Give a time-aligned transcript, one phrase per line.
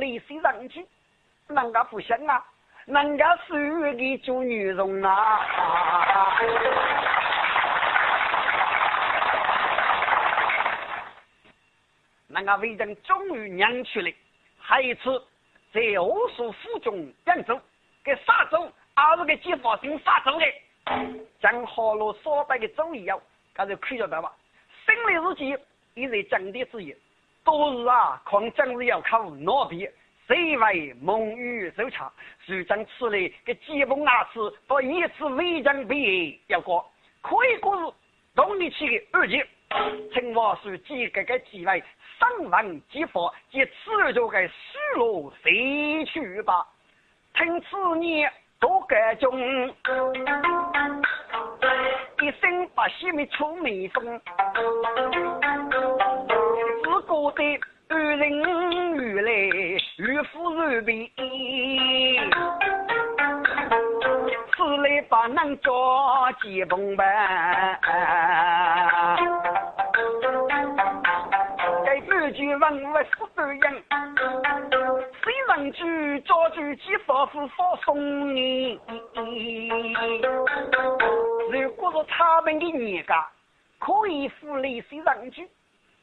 [0.00, 0.86] 里西上去，
[1.48, 2.44] 人家不行啊，
[2.86, 6.36] 人家是的做女人啊。
[12.28, 14.10] 人家为人终于娘去了，
[14.58, 15.22] 还一次
[15.72, 17.60] 在欧数府中扬州，
[18.02, 20.46] 给杀州，二十个解放军杀州的，
[21.40, 23.20] 将河路所带的州一样，
[23.54, 24.32] 他就看着的吧。
[24.86, 25.58] 胜利日记
[25.94, 26.96] 也在降低之意，
[27.44, 29.90] 多日啊，况将日要靠哪边？
[30.26, 32.12] 谁为蒙语收场？
[32.46, 36.88] 谁将此类给疾风拿次，不一次围将毕业要过，
[37.20, 37.92] 可以过日
[38.36, 39.42] 动力起的二级，
[40.14, 41.82] 请我是几个个机会。
[42.18, 44.54] 上王即佛，即此就该死
[44.96, 46.64] 路飞去吧。
[47.34, 49.40] 听此言，多个中，
[52.20, 54.20] 一生把西门出眉峰，
[57.20, 57.60] 自觉得
[57.90, 58.22] 二人
[58.96, 59.30] 如来
[59.98, 61.12] 如虎如皮，
[64.56, 67.04] 此来把能捉鸡崩吧。
[72.32, 73.60] 句问我是不人，
[75.20, 78.80] 谁人句造句几发是发送你？
[81.50, 83.26] 如果是他们的年家
[83.80, 85.46] 可以扶雷谁人句，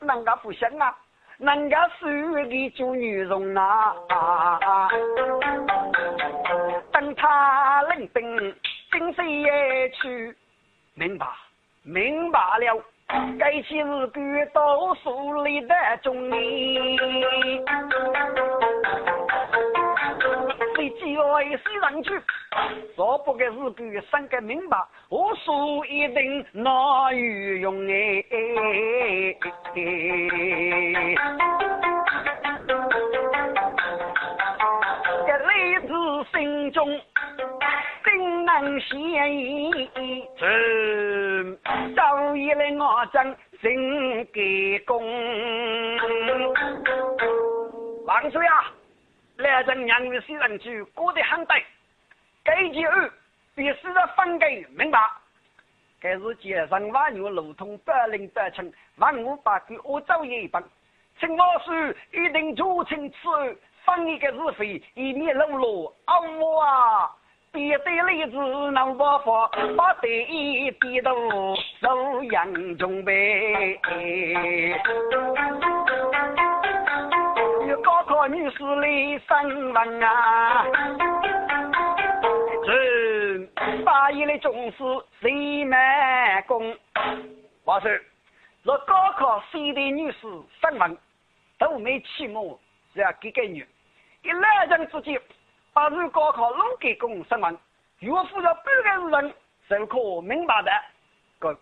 [0.00, 0.96] 人家不行啊，
[1.38, 3.94] 人家是的做女人啊。
[6.92, 8.54] 等他领兵，
[8.90, 10.34] 兵谁也去，
[10.94, 11.26] 明白，
[11.82, 12.82] 明白了。
[13.40, 16.96] 该起是个读书里的中医，
[20.76, 22.22] 谁教谁上去，
[22.94, 24.78] 说不该是个三个明白，
[25.08, 27.18] 我书一定拿有
[27.56, 28.24] 用哎。
[35.26, 35.88] 这雷子
[36.32, 37.00] 心中。
[38.02, 38.10] 怎
[38.46, 38.96] 能显
[39.36, 39.70] 意，
[40.38, 41.58] 是
[41.94, 45.00] 早已来我将心给功。
[48.06, 48.64] 王叔呀，
[49.36, 51.62] 来阵娘与西人去，过得很对。
[52.42, 53.10] 该节二
[53.54, 54.66] 必须要分给
[56.00, 60.62] 该是街上万牛路通，百灵百称，万物百鬼，我走一本。
[61.18, 61.72] 请我叔
[62.12, 63.16] 一定做清此
[63.84, 65.94] 分一个是非，以免漏落。
[66.06, 67.10] 啊我啊！
[67.52, 68.36] 别对例子
[68.70, 71.12] 能不发，把对一低头
[71.80, 73.78] 受严重呗。
[77.82, 80.64] 高考女士来审问啊，
[84.10, 84.78] 一的中士
[85.20, 86.76] 谁满功？
[87.64, 87.90] 话说，
[88.62, 90.20] 若高考谁的女士
[90.60, 90.98] 审问
[91.58, 92.58] 都没期末，
[92.92, 93.66] 是要给给女，
[94.22, 95.20] 一来人之间。
[95.72, 97.56] 八日高考弄给公审问，
[98.00, 98.64] 岳父要半
[99.00, 99.34] 个人
[99.68, 100.70] 就可明白的。
[101.38, 101.56] 个，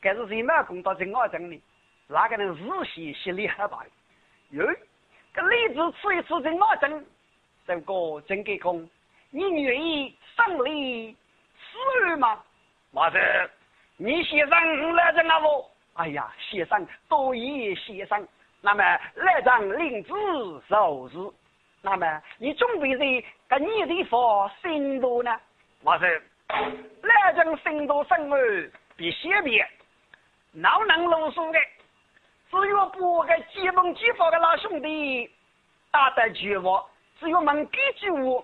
[0.00, 0.62] 这是谁嘛？
[0.62, 1.60] 公到正我这里，
[2.06, 3.84] 哪个人日习心里害怕？
[4.50, 4.64] 哟，
[5.34, 7.04] 这例子吃一次正我证，
[7.66, 8.88] 这个真给公，
[9.30, 11.16] 你愿意胜利
[11.78, 12.42] 死吗？
[12.90, 13.18] 马子，
[13.96, 15.64] 你先生来着那不？
[15.94, 18.26] 哎呀，先生多谢先生。
[18.60, 18.82] 那么
[19.14, 20.12] 来张领子
[20.68, 21.32] 受字。
[21.80, 25.40] 那么你准备在跟你的方深度呢？
[25.82, 26.08] 我说，
[27.02, 29.64] 来张深度生儿必先别，
[30.54, 31.58] 老能啰嗦的？
[32.50, 35.30] 只有不给基本激发的老兄弟
[35.90, 36.84] 打得绝望，
[37.20, 38.42] 只有问几句话，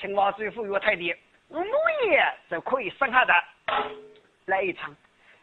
[0.00, 1.14] 青蛙水服有太低，
[1.54, 1.64] 五
[2.08, 3.32] 爷就可以生下的。
[4.46, 4.94] 来一场，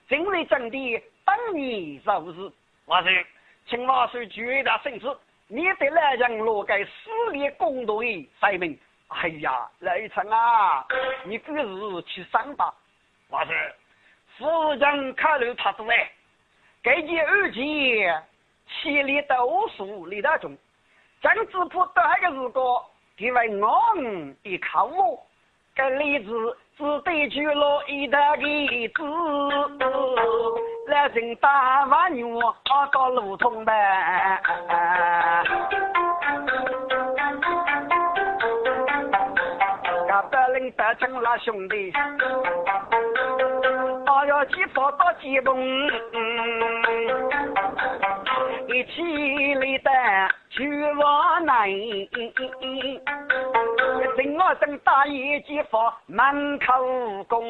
[0.10, 2.52] 今日真的等你受日。
[2.86, 3.10] 我说，
[3.66, 5.18] 青蛙水绝大胜子。
[5.48, 8.78] 你得来让落给死立公道的才名。
[9.08, 10.86] 哎呀，来一场啊，
[11.24, 12.74] 你不如去上吧。
[13.30, 13.54] 我说，
[14.38, 16.12] 夫人考虑他多哎，
[16.84, 18.24] 这件二件，
[18.68, 20.58] 千里都数李大中，
[21.22, 22.86] 张子铺得那个如果，
[23.18, 23.94] 因为我
[24.44, 25.26] 的靠我，
[25.82, 26.32] 这例子
[26.78, 29.02] 只得去了一大个字，
[30.92, 32.54] 来人打完牛，啊
[32.94, 33.74] 到路通呗。
[40.78, 41.92] 得成了兄弟，
[44.06, 45.58] 我要去跑到吉隆，
[48.74, 51.70] 一起来的去往南。
[54.16, 57.44] 等我等大爷姐夫门口工，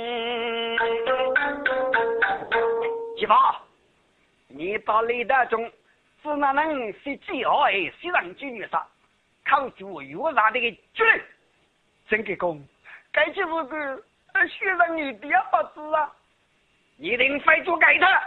[3.18, 3.34] 姐夫，
[4.48, 5.72] 你到雷达中
[6.24, 7.70] 只能能是几号？
[7.70, 8.84] 是让军女杀。
[9.46, 11.22] 考主有啥的个绝对。
[12.10, 12.62] 真给公，
[13.12, 14.04] 该就是个
[14.48, 16.12] 学生女第二不知啊，
[16.98, 18.22] 一定非做给他。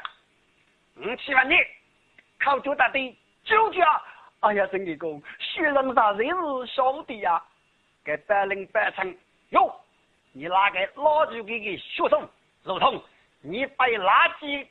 [0.97, 1.55] 嗯，七万你
[2.45, 4.03] 考主大队九家，
[4.41, 7.43] 哎呀，真给公，学生啥人是兄弟呀？
[8.05, 9.17] 给百灵百称
[9.49, 9.75] 哟，
[10.35, 12.29] 你拿个老朱给个学生，
[12.63, 13.03] 如同
[13.41, 14.67] 你被垃圾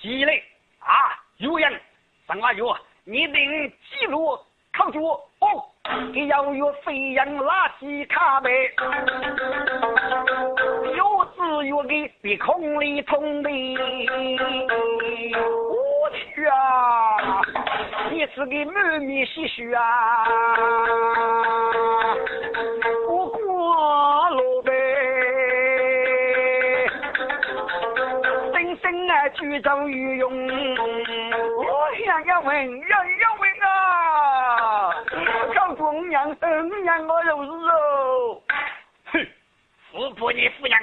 [0.00, 0.44] 积累
[0.78, 1.80] 啊，有人
[2.28, 2.72] 上啊有，
[3.02, 4.38] 你定记录
[4.72, 5.04] 考主
[5.40, 5.68] 哦，
[6.14, 8.48] 给要有飞扬垃圾卡呗，
[10.96, 13.50] 有字有给鼻孔里通的，
[16.34, 17.42] 去啊，
[18.10, 19.82] 你是个满面唏嘘啊。
[29.34, 30.30] 举重有用，
[31.58, 34.94] 我想要问，要要问啊！
[35.54, 38.42] 考公娘，公娘我就是哦。
[39.12, 39.26] 哼，
[39.92, 40.80] 富婆你富娘，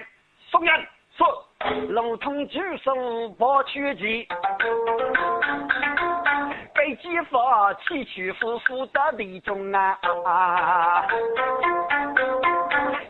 [0.51, 1.27] 送人说，
[1.89, 2.93] 龙通举手
[3.37, 4.27] 报曲奇，
[6.73, 11.05] 被激发起起伏伏的地中啊！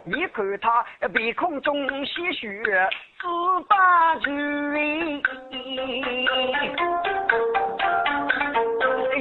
[0.06, 3.28] 你看他鼻孔中鲜血，四
[3.68, 4.30] 八句，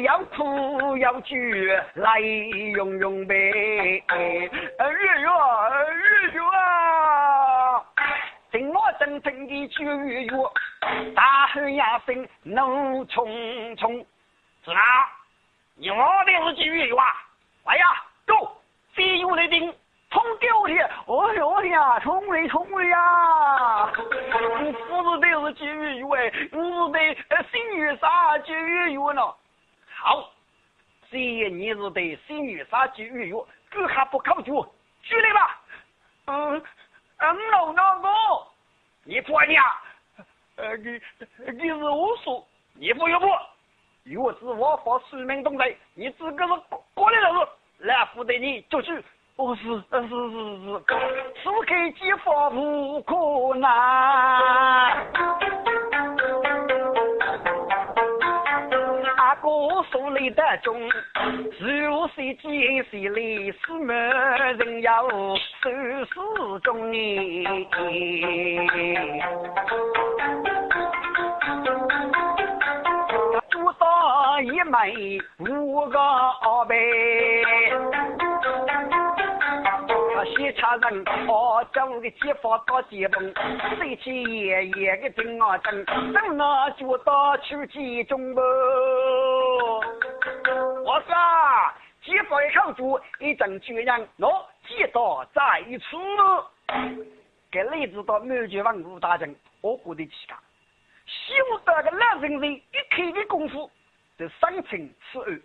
[0.02, 5.24] 要哭要举来用用呗，月日
[6.32, 6.40] 月，
[8.52, 8.80] 听我
[9.68, 10.30] 真正的句语，
[11.14, 13.96] 大吼呀声怒冲冲，
[14.64, 14.80] 是哪？
[15.76, 17.04] 你我的是句语啊！
[17.64, 17.84] 来呀，
[18.26, 18.62] 走，
[18.94, 19.74] 谁有来听？
[20.10, 20.72] 冲掉的！
[20.72, 23.92] 哎呦呀，冲嘞冲嘞呀！
[24.62, 29.22] 你不是得是金鱼鱼哎，我是得新月杀金鱼鱼呢。
[29.96, 30.30] 好，
[31.10, 33.34] 谁你是得新月杀金鱼鱼，
[33.70, 34.64] 这还不靠住？
[35.02, 35.60] 举来吧。
[36.26, 36.62] 嗯
[37.18, 38.08] 嗯，老大哥，
[39.04, 39.64] 你不你啊？
[40.56, 41.00] 呃，你
[41.52, 43.26] 你是无数，你不有不？
[44.04, 46.52] 若是我方书名东西，你自个是
[46.94, 47.32] 过来人
[47.78, 49.04] 来负责你就去。
[49.36, 50.84] 我，是，是是是，
[51.42, 53.68] 此刻几发无可奈。
[60.24, 60.80] 手里的中，
[61.60, 65.36] 如是几岁里是没人要手
[66.06, 66.14] 势
[66.62, 67.66] 中呢？
[73.50, 76.74] 多少一枚五个二百。
[80.36, 83.32] 西茶人，哦，将个鸡发到鸡笼，
[83.78, 88.40] 谁去爷爷个听啊真，等那就到去鸡中不？
[90.94, 91.12] 我说，
[92.04, 95.96] 鸡发一口猪，一阵军人，喏，鸡到在此。
[97.50, 100.38] 给例子到满绝王武大人，我过得起噶。
[101.04, 103.68] 修得个男人人一刻的功夫，
[104.16, 105.42] 就生存此案，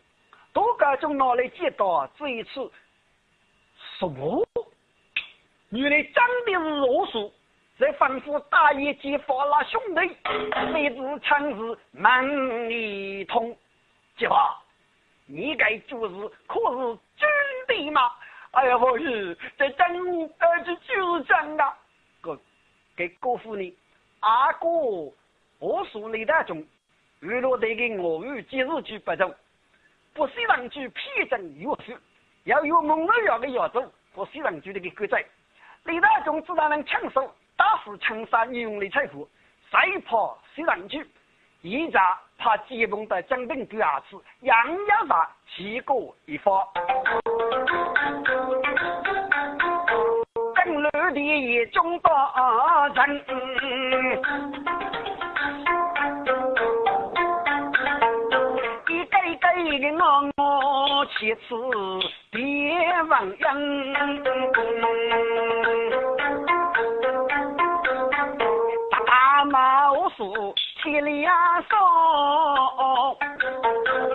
[0.53, 2.71] 多个中拿来接到这一次。
[3.97, 4.47] 什么？
[5.69, 7.33] 原来长的是恶术，
[7.79, 10.15] 在吩咐大爷及发了兄弟，
[10.71, 13.57] 谁知枪是门里通。
[15.31, 17.29] 你该就是可是真
[17.67, 18.11] 的吗？
[18.51, 19.87] 哎呀，不是，这真
[20.39, 21.73] 儿子就是真的。
[22.19, 22.35] 哥，
[22.97, 23.77] 给哥夫呢？
[24.21, 24.67] 阿哥，
[25.59, 26.65] 我属你的中，
[27.19, 29.31] 娱乐队的俄语节日剧不中，
[30.15, 31.95] 不是让去批准有事。
[32.45, 33.79] 要有蒙尔要的要走，
[34.15, 35.15] 和西藏局的个规则。
[35.83, 39.29] 李大忠自然能枪手，打死枪杀女用的财富，
[39.69, 41.07] 谁怕西藏局？
[41.61, 44.55] 一家怕吉蒙的将兵第二次，样
[44.87, 45.93] 样杀，七个
[46.25, 46.65] 一发。
[50.55, 53.21] 登陆的中大阵，
[58.87, 59.45] 一个一个
[59.81, 60.01] 的我
[60.37, 61.39] 我其次。
[62.31, 62.39] 别
[63.09, 64.23] 忘恩，
[68.89, 70.55] 大大毛树
[70.89, 71.31] 贴两
[71.69, 73.15] 双，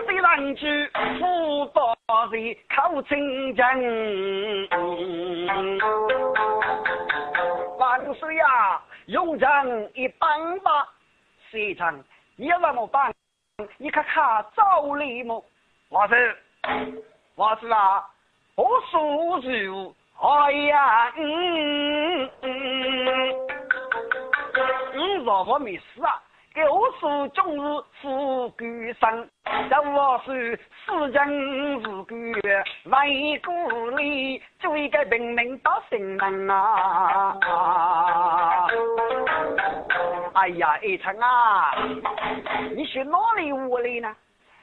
[0.07, 0.91] 虽然去
[1.21, 1.95] 福报
[2.33, 4.69] 人靠清真。
[7.79, 10.89] 万岁呀，用人一帮吧，
[11.49, 11.97] 谁唱？
[12.35, 13.13] 你要让我帮，
[13.79, 15.45] 你看看赵立么？
[15.91, 16.37] 我是。
[17.37, 18.05] 我是啊，
[18.57, 23.33] 我叔叔，哎呀，嗯嗯，
[24.95, 26.21] 嗯，若我没事啊，
[26.55, 29.29] 给我叔终日富贵生。
[29.69, 30.57] 这我是
[30.87, 31.29] 四将
[31.81, 37.37] 如故，为故里做一个平民百姓人啊！
[40.35, 41.75] 哎呀，一成啊，
[42.77, 44.15] 你去哪里屋里呢？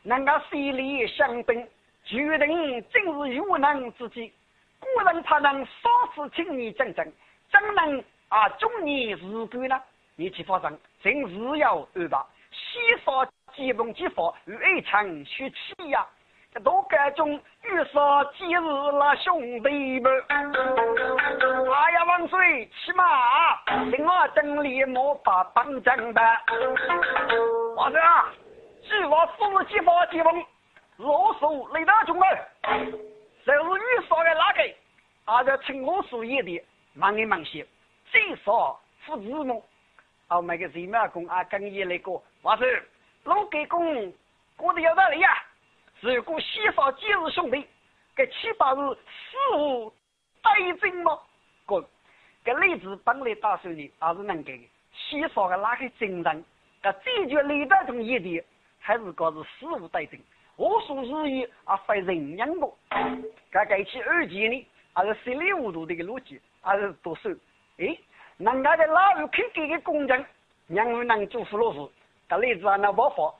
[0.03, 1.67] 人家心里相兵，
[2.05, 4.31] 决定正是有能之计，
[4.79, 7.05] 古人才能少次请你整整，
[7.51, 9.77] 怎能啊中你如故呢？
[10.21, 13.27] 你去发生，今日要安排，西少。
[13.55, 16.07] 基本几法与一场血气呀，
[16.53, 18.61] 这都各种遇上今日
[18.93, 20.23] 那兄弟们。
[20.29, 23.03] 哎呀，王水骑马，
[23.89, 26.21] 请我整理莫把帮正的。
[27.75, 28.29] 王水啊，
[28.83, 30.33] 计划四几法基本，
[30.97, 32.47] 老手雷达中儿，
[33.43, 34.75] 就是遇上的那个，
[35.25, 36.63] 啊，这请我所言的
[36.93, 37.67] 忙里忙些，
[38.11, 39.61] 最少负字幕。
[40.31, 42.09] 啊，每个人民公啊，跟爷那个
[42.41, 42.81] 王水。
[43.25, 44.13] 老给公
[44.55, 45.29] 过得有道理呀！
[45.99, 47.67] 如果西少今日兄弟，
[48.15, 49.93] 这七八日事无
[50.41, 51.19] 对证吗？
[51.65, 51.85] 哥，
[52.45, 54.57] 这例子本来打算的还是能给
[54.93, 56.45] 西少的哪个精神？
[56.81, 58.41] 这解决李德中一点，
[58.79, 60.17] 还是告是事无对证。
[60.55, 62.67] 我说日语啊，非人样的。
[63.51, 67.29] 这改起二级呢，还是稀里糊涂的个逻辑，还是多手。
[67.79, 67.97] 哎，
[68.43, 70.25] 人家的老有肯给个工程，
[70.67, 71.91] 让我能做葫芦丝。
[72.27, 73.31] 这里子啊，那不法，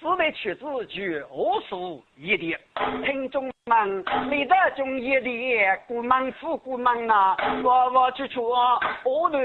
[0.00, 2.58] 只得取自据何数一点。
[3.04, 9.38] 听众们，李德中一点，古门富古门呐，我我去出我的。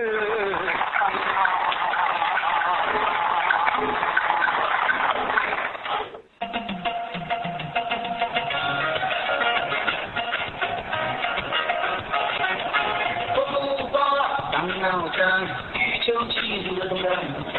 [16.06, 17.06] 就记住了南
[17.52, 17.58] 方，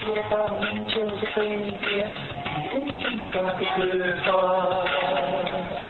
[0.00, 0.32] 解放
[0.86, 1.38] 就是飞
[1.80, 2.06] 碟，
[2.72, 2.78] 一
[3.32, 5.89] 个一个的歌唱。